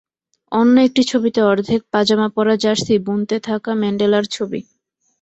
[0.51, 4.59] অন্য একটি ছবিতে অর্ধেক পাজামা পরা জার্সি বুনতে থাকা ম্যান্ডেলার ছবি।